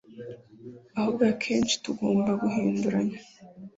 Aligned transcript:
ahubwo 0.97 1.23
akenshi 1.33 1.75
tugomba 1.83 2.31
guhinduranya 2.41 3.17